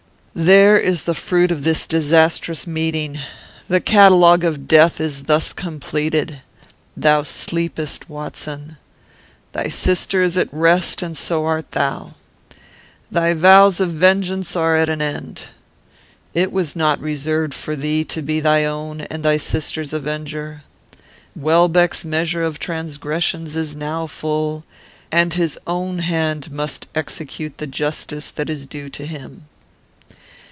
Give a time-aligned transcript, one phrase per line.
[0.33, 3.19] "There is the fruit of this disastrous meeting.
[3.67, 6.39] The catalogue of death is thus completed.
[6.95, 8.77] Thou sleepest, Watson!
[9.51, 12.13] Thy sister is at rest, and so art thou.
[13.11, 15.47] Thy vows of vengeance are at an end.
[16.33, 20.63] It was not reserved for thee to be thy own and thy sister's avenger.
[21.35, 24.63] Welbeck's measure of transgressions is now full,
[25.11, 29.47] and his own hand must execute the justice that is due to him."